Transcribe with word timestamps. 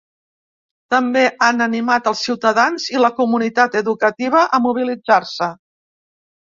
També 0.93 1.21
han 1.47 1.61
animat 1.67 2.09
els 2.13 2.25
ciutadans 2.29 2.89
i 2.97 3.05
la 3.05 3.13
comunitat 3.21 3.81
educativa 3.85 4.47
a 4.59 4.63
mobilitzar-se. 4.69 5.57